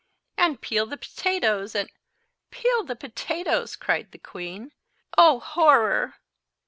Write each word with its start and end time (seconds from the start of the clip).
"And 0.35 0.59
peel 0.59 0.87
the 0.87 0.97
potatoes, 0.97 1.75
and"— 1.75 1.91
"Peel 2.49 2.83
the 2.83 2.95
potatoes!" 2.95 3.75
cried 3.75 4.11
the 4.11 4.17
queen. 4.17 4.71
"Oh, 5.15 5.39
horror!" 5.39 6.15